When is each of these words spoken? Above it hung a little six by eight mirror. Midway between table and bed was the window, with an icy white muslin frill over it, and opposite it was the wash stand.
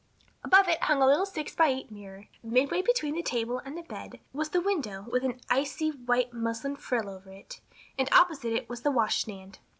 Above 0.43 0.67
it 0.67 0.81
hung 0.85 0.99
a 0.99 1.05
little 1.05 1.27
six 1.27 1.53
by 1.55 1.67
eight 1.67 1.91
mirror. 1.91 2.27
Midway 2.41 2.81
between 2.81 3.23
table 3.23 3.59
and 3.63 3.87
bed 3.87 4.19
was 4.33 4.49
the 4.49 4.59
window, 4.59 5.03
with 5.11 5.23
an 5.23 5.39
icy 5.47 5.89
white 5.89 6.33
muslin 6.33 6.75
frill 6.75 7.07
over 7.07 7.29
it, 7.29 7.61
and 7.99 8.09
opposite 8.11 8.51
it 8.53 8.67
was 8.67 8.81
the 8.81 8.89
wash 8.89 9.21
stand. 9.21 9.59